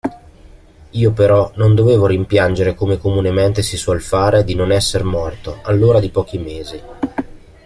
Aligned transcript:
Io 0.93 1.11
però 1.11 1.51
non 1.57 1.75
dovevo 1.75 2.07
rimpiangere 2.07 2.73
come 2.73 2.97
comunemente 2.97 3.61
si 3.61 3.77
suol 3.77 4.01
fare, 4.01 4.43
di 4.43 4.55
non 4.55 4.71
esser 4.71 5.03
morto, 5.03 5.59
allora 5.61 5.99
di 5.99 6.09
pochi 6.09 6.39
mesi. 6.39 6.81